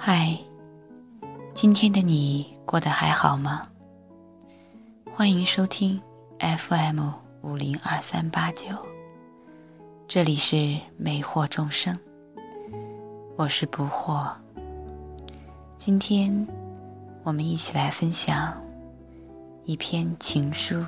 [0.00, 0.38] 嗨，
[1.52, 3.62] 今天的你过得还好吗？
[5.12, 6.00] 欢迎收听
[6.38, 7.00] FM
[7.42, 8.68] 五零二三八九，
[10.06, 11.98] 这里是美惑众生，
[13.36, 14.30] 我是不惑。
[15.76, 16.46] 今天
[17.24, 18.54] 我们一起来分享
[19.64, 20.80] 一篇情书，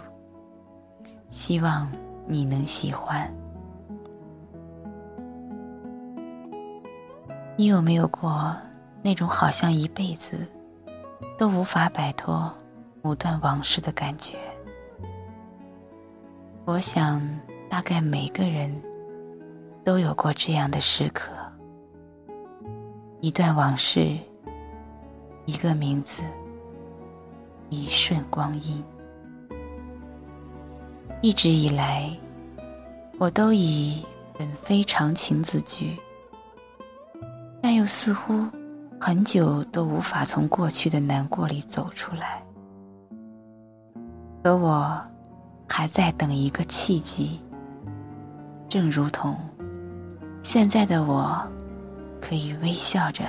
[1.31, 1.91] 希望
[2.29, 3.29] 你能喜欢。
[7.57, 8.57] 你有没有过？
[9.03, 10.47] 那种好像一辈子
[11.39, 12.53] 都无法摆脱
[13.03, 14.37] 某段往事的感觉，
[16.67, 17.21] 我想
[17.69, 18.71] 大概每个人
[19.83, 21.33] 都有过这样的时刻。
[23.23, 24.17] 一段往事，
[25.47, 26.23] 一个名字，
[27.71, 28.83] 一瞬光阴。
[31.23, 32.11] 一直以来，
[33.19, 34.05] 我都以
[34.39, 35.97] 本非常情自居，
[37.63, 38.47] 但又似乎。
[39.03, 42.43] 很久都无法从过去的难过里走出来，
[44.45, 45.03] 可我
[45.67, 47.41] 还在等一个契机。
[48.69, 49.35] 正如同
[50.43, 51.43] 现在的我，
[52.21, 53.25] 可以微笑着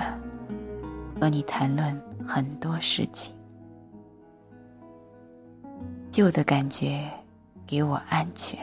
[1.18, 3.34] 和你谈论很多事情。
[6.10, 7.08] 旧的感觉
[7.66, 8.58] 给我安全。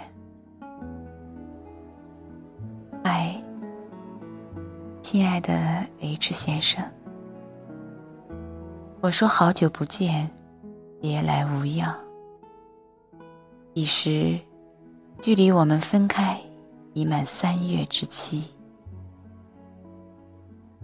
[3.03, 3.35] 嗨，
[5.01, 5.51] 亲爱的
[5.99, 6.83] H 先生。
[9.01, 10.29] 我说好久不见，
[10.99, 11.97] 别来无恙。
[13.73, 14.37] 彼时，
[15.21, 16.37] 距离我们分开
[16.93, 18.43] 已满三月之期。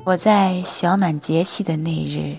[0.05, 2.38] 我在小满节气的那日，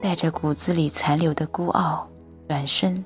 [0.00, 2.08] 带着骨子里残留的孤傲，
[2.48, 3.04] 转身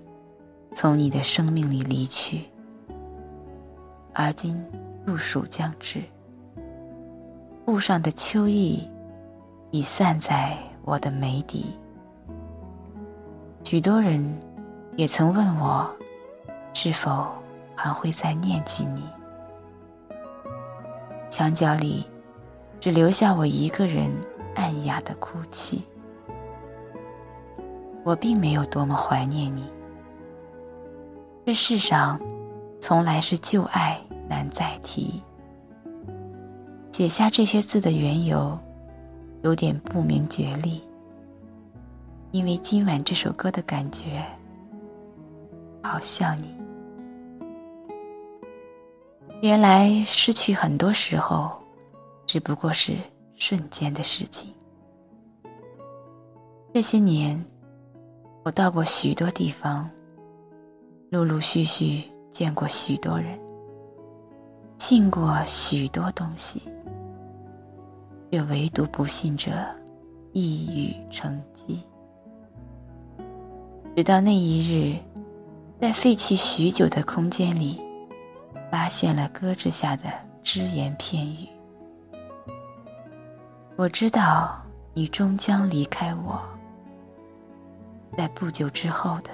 [0.74, 2.42] 从你的生命里离去。
[4.12, 4.62] 而今
[5.06, 6.02] 入暑将至，
[7.64, 8.86] 路上的秋意
[9.70, 10.58] 已散在。
[10.84, 11.78] 我的眉底，
[13.64, 14.22] 许多人
[14.96, 15.90] 也曾问我，
[16.74, 17.26] 是否
[17.74, 19.02] 还会再念及你？
[21.30, 22.06] 墙角里
[22.78, 24.10] 只留下我一个人
[24.54, 25.82] 暗哑的哭泣。
[28.04, 29.72] 我并没有多么怀念你。
[31.46, 32.20] 这世上
[32.78, 33.98] 从来是旧爱
[34.28, 35.22] 难再提。
[36.92, 38.58] 写下这些字的缘由。
[39.44, 40.82] 有点不明觉厉，
[42.30, 44.24] 因为今晚这首歌的感觉，
[45.82, 46.48] 好像你。
[49.42, 51.52] 原来失去很多时候，
[52.24, 52.94] 只不过是
[53.34, 54.50] 瞬间的事情。
[56.72, 57.38] 这些年，
[58.44, 59.90] 我到过许多地方，
[61.10, 63.38] 陆陆续续见过许多人，
[64.78, 66.62] 信过许多东西。
[68.34, 69.52] 却唯独不信这
[70.32, 71.80] 一语成机。
[73.94, 74.98] 直到那一日，
[75.80, 77.80] 在废弃许久的空间里，
[78.72, 80.06] 发现了搁置下的
[80.42, 81.46] 只言片语。
[83.76, 84.60] 我知道
[84.94, 86.42] 你终将离开我，
[88.18, 89.30] 在不久之后的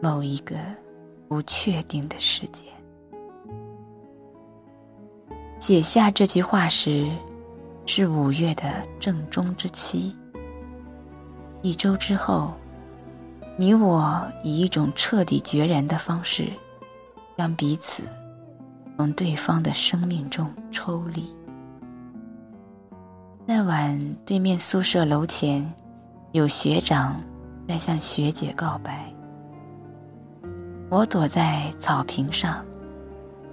[0.00, 0.56] 某一个
[1.28, 2.64] 不确定的时间。
[5.60, 7.06] 写下这句话时。
[7.86, 10.16] 是五月的正中之期。
[11.62, 12.54] 一周之后，
[13.56, 16.48] 你我以一种彻底决然的方式，
[17.36, 18.02] 将彼此
[18.96, 21.34] 从对方的生命中抽离。
[23.44, 25.72] 那晚，对面宿舍楼前
[26.30, 27.16] 有学长
[27.68, 29.12] 在向学姐告白。
[30.88, 32.64] 我躲在草坪上，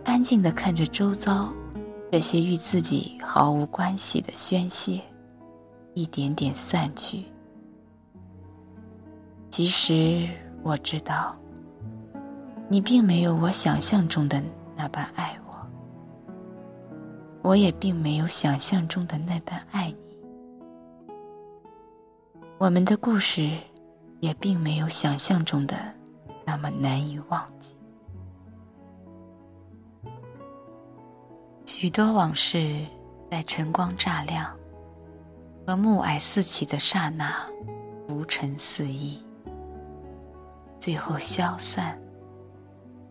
[0.04, 1.50] 安静的看着周遭。
[2.12, 5.00] 这些与自己毫无关系的宣泄，
[5.94, 7.24] 一点点散去。
[9.52, 10.28] 其实
[10.64, 11.36] 我知道，
[12.68, 14.44] 你并没有我想象中的
[14.76, 15.54] 那般爱我，
[17.44, 19.96] 我也并没有想象中的那般爱你。
[22.58, 23.52] 我们的故事
[24.20, 25.76] 也并没有想象中的
[26.44, 27.79] 那么难以忘记。
[31.82, 32.76] 许多往事
[33.32, 34.54] 在晨光乍亮
[35.66, 37.34] 和暮霭四起的刹那，
[38.06, 39.24] 浮沉四溢，
[40.78, 41.98] 最后消散，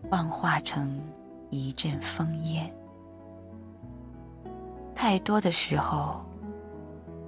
[0.07, 1.01] 幻化成
[1.49, 2.71] 一阵风烟。
[4.93, 6.23] 太多的时候，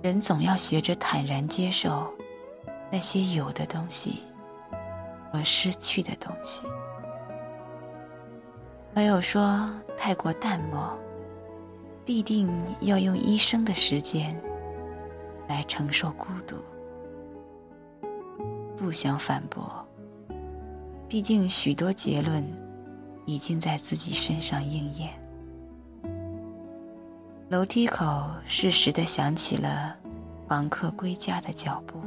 [0.04, 2.14] 人总要学着坦然接受
[2.92, 4.26] 那些有的东西
[5.34, 6.68] 和失去的东西。
[8.94, 9.68] 朋友说，
[9.98, 10.96] 太过淡漠。
[12.14, 14.38] 必定要用一生的时间
[15.48, 16.58] 来承受孤独。
[18.76, 19.88] 不想反驳，
[21.08, 22.46] 毕竟许多结论
[23.26, 25.10] 已经在自己身上应验。
[27.50, 29.98] 楼梯口适时的响起了
[30.50, 32.02] 房客归家的脚步。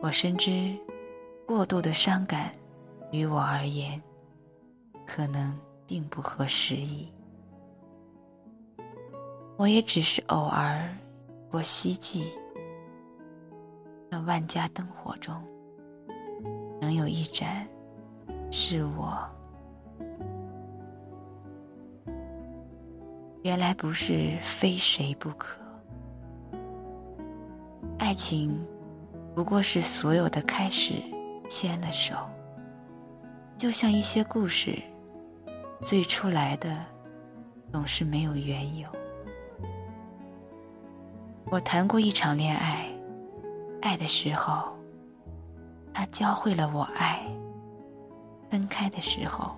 [0.00, 0.76] 我深知，
[1.44, 2.52] 过度的伤感，
[3.10, 4.00] 于我而言，
[5.04, 5.58] 可能
[5.88, 7.12] 并不合时宜。
[9.58, 10.88] 我也只是偶尔
[11.50, 12.24] 过希冀，
[14.08, 15.34] 那万家灯火中，
[16.80, 17.66] 能有一盏
[18.52, 19.18] 是我。
[23.42, 25.60] 原来不是非谁不可，
[27.98, 28.64] 爱情。
[29.34, 30.94] 不过是所有的开始
[31.48, 32.14] 牵了手，
[33.56, 34.80] 就像一些故事，
[35.82, 36.84] 最初来的
[37.72, 38.88] 总是没有缘由。
[41.50, 42.86] 我谈过一场恋爱，
[43.80, 44.76] 爱的时候，
[45.94, 47.20] 他教会了我爱；
[48.50, 49.56] 分开的时候，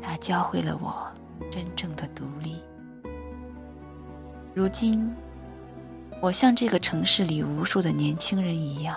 [0.00, 1.06] 他教会了我
[1.48, 2.60] 真正的独立。
[4.54, 5.12] 如今。
[6.20, 8.96] 我像这个城市里无数的年轻人一样，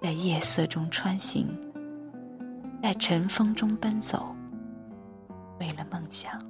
[0.00, 1.48] 在夜色中穿行，
[2.80, 4.32] 在晨风中奔走，
[5.58, 6.40] 为了梦想，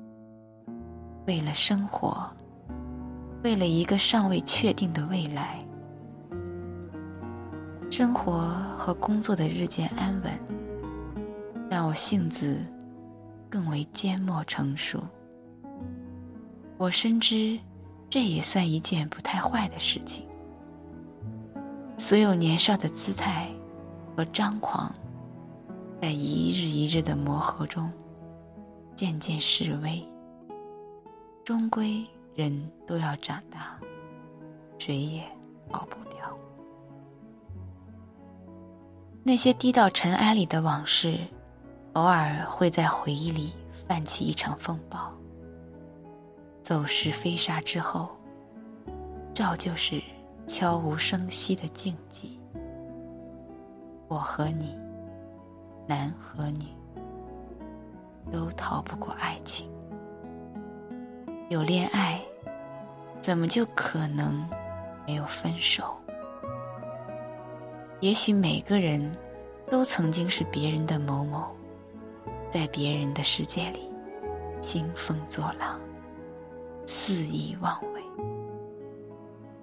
[1.26, 2.30] 为了生活，
[3.42, 5.58] 为了一个尚未确定的未来。
[7.90, 8.40] 生活
[8.78, 10.32] 和工作的日渐安稳，
[11.70, 12.60] 让我性子
[13.48, 15.02] 更为缄默成熟。
[16.78, 17.58] 我深知。
[18.12, 20.26] 这也算一件不太坏的事情。
[21.96, 23.46] 所有年少的姿态
[24.16, 24.92] 和张狂，
[26.02, 27.88] 在一日一日的磨合中，
[28.96, 30.04] 渐渐式微。
[31.44, 32.04] 终归
[32.34, 33.78] 人都要长大，
[34.78, 35.22] 谁也
[35.70, 36.36] 逃不掉。
[39.22, 41.18] 那些低到尘埃里的往事，
[41.92, 43.52] 偶尔会在回忆里
[43.86, 45.12] 泛起一场风暴。
[46.62, 48.16] 走石飞沙之后，
[49.34, 50.00] 照旧是
[50.46, 52.38] 悄无声息的静寂。
[54.08, 54.78] 我和你，
[55.86, 56.66] 男和女，
[58.30, 59.68] 都逃不过爱情。
[61.50, 62.20] 有恋爱，
[63.20, 64.48] 怎么就可能
[65.04, 65.96] 没有分手？
[67.98, 69.12] 也许每个人
[69.68, 71.52] 都曾经是别人的某某，
[72.52, 73.90] 在别人的世界里
[74.62, 75.80] 兴风作浪。
[76.86, 78.02] 肆意妄为，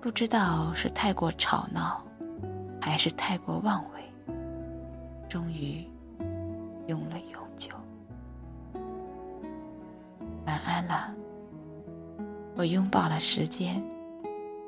[0.01, 2.01] 不知道是太过吵闹，
[2.81, 4.35] 还是太过妄为，
[5.29, 5.89] 终于
[6.87, 7.71] 用了永久。
[10.45, 11.15] 晚安了，
[12.57, 13.83] 我拥抱了时间，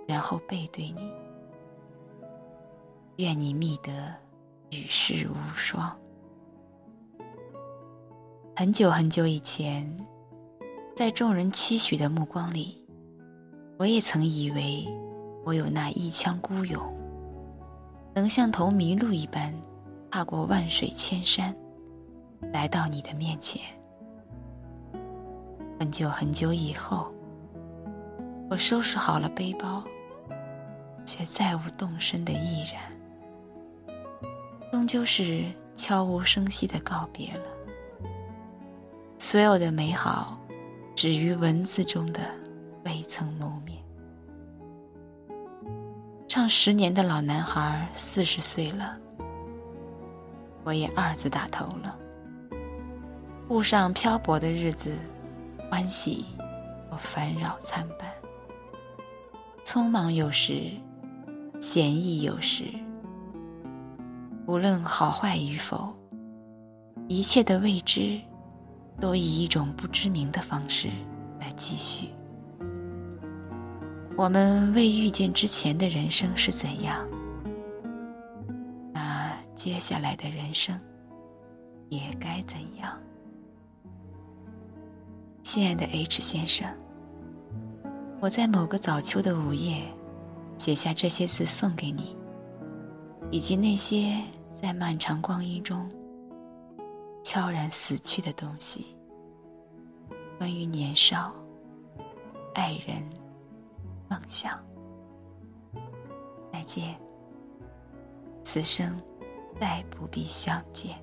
[0.08, 1.12] 然后背对你。
[3.18, 3.92] 愿你觅得
[4.70, 5.98] 与世无双。
[8.56, 9.98] 很久很久以前。
[10.96, 12.86] 在众人期许的目光里，
[13.78, 14.86] 我也曾以为
[15.46, 16.94] 我有那一腔孤勇，
[18.14, 19.56] 能像头麋鹿一般
[20.12, 21.56] 踏过万水千山，
[22.52, 23.62] 来到你的面前。
[25.80, 27.14] 很久很久以后，
[28.50, 29.84] 我收拾好了背包，
[31.06, 33.96] 却再无动身的毅然，
[34.72, 37.46] 终究是悄无声息的告别了
[39.18, 40.36] 所有的美好。
[40.96, 42.20] 止于文字中的
[42.84, 43.78] 未曾谋面。
[46.28, 48.98] 唱十年的老男孩四十岁了，
[50.66, 51.98] 我也二字打头了。
[53.48, 54.94] 路上漂泊的日子，
[55.72, 56.26] 欢喜
[56.92, 58.10] 和烦扰参半，
[59.70, 60.64] 匆忙有时，
[61.62, 62.64] 闲逸有时。
[64.48, 65.96] 无论好坏与否，
[67.08, 68.20] 一切的未知。
[69.00, 70.90] 都以一种不知名的方式
[71.40, 72.10] 来继续。
[74.18, 77.08] 我们未遇见之前的人生是怎样，
[78.92, 80.78] 那接下来的人生
[81.90, 83.00] 也该怎样？
[85.44, 86.68] 亲爱的 H 先生，
[88.22, 89.82] 我在某个早秋的午夜
[90.58, 92.18] 写下这些字送给你，
[93.32, 94.14] 以及那些
[94.52, 95.90] 在漫长光阴中。
[97.24, 98.98] 悄然死去的东西。
[100.38, 101.34] 关于年少、
[102.56, 103.08] 爱人、
[104.10, 104.60] 梦想。
[106.52, 107.00] 再见，
[108.44, 108.98] 此生
[109.60, 110.98] 再不必相见。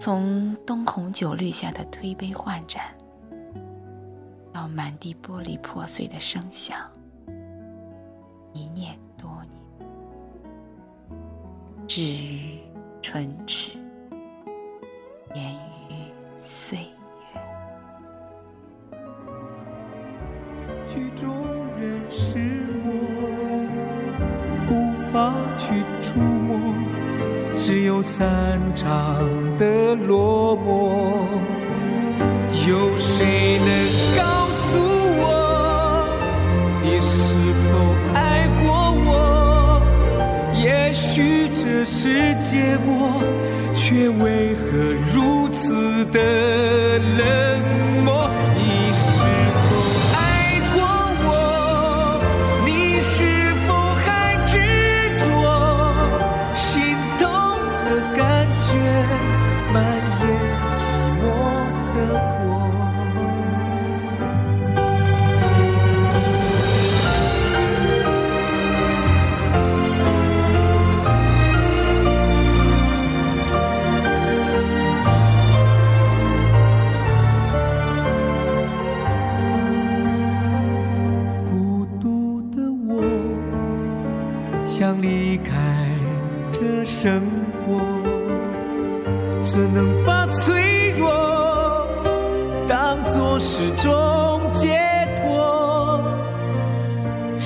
[0.00, 2.82] 从灯红酒绿下的推杯换盏，
[4.64, 6.74] 到满地玻璃破碎的声响，
[8.54, 9.60] 一念多年，
[11.86, 12.58] 至于
[13.02, 13.76] 唇齿，
[15.34, 15.54] 言
[15.90, 17.40] 于岁月。
[20.88, 21.28] 曲中
[21.78, 22.38] 人是
[22.86, 22.88] 我，
[24.70, 24.72] 无
[25.12, 26.58] 法去触摸，
[27.54, 28.88] 只有散场
[29.58, 31.28] 的落寞。
[32.66, 33.68] 有谁能
[40.94, 43.20] 许这是结果，
[43.74, 44.78] 却为何
[45.12, 47.24] 如此的冷
[48.04, 48.30] 漠？
[48.56, 49.26] 你是
[49.68, 49.73] 否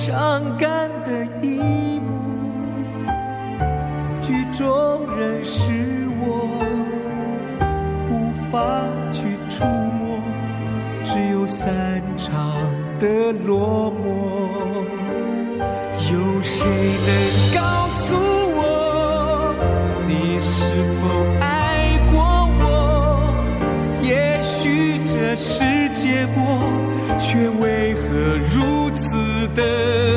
[0.09, 2.09] 伤感的一幕，
[4.23, 6.49] 剧中人是我，
[8.09, 8.57] 无法
[9.11, 10.19] 去触摸，
[11.03, 12.59] 只有散场
[12.97, 14.07] 的落寞。
[16.11, 16.65] 有谁
[17.05, 17.09] 能
[17.53, 18.15] 告诉
[18.57, 19.53] 我，
[20.07, 21.01] 你是否
[21.39, 22.17] 爱过
[22.63, 22.65] 我？
[24.01, 26.59] 也许这是结果，
[27.19, 28.38] 却为何
[29.55, 30.08] 此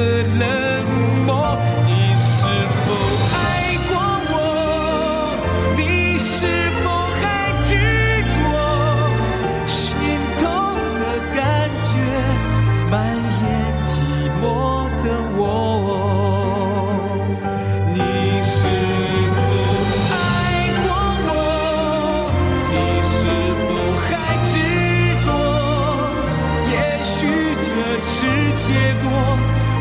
[28.72, 29.10] 结果，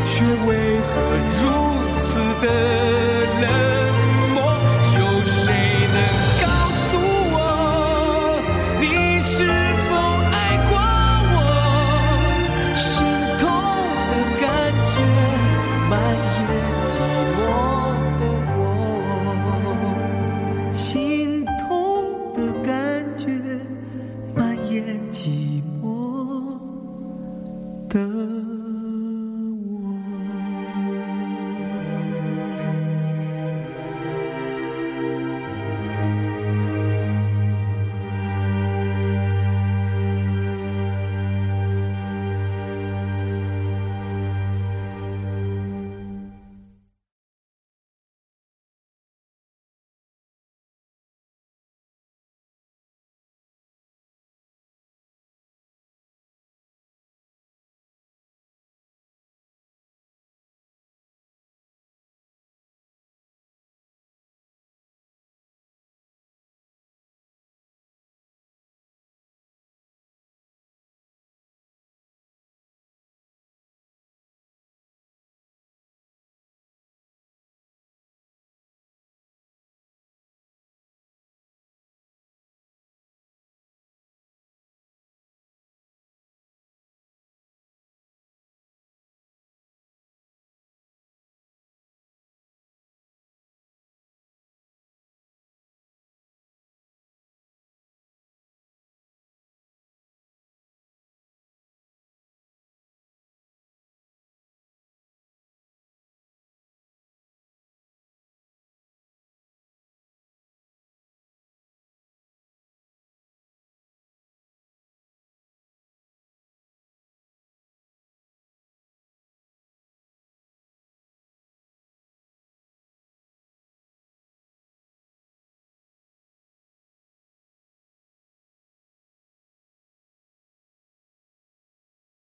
[0.04, 0.50] 却为
[0.82, 0.92] 何
[1.40, 1.42] 如
[1.96, 2.10] 此
[2.42, 3.01] 的？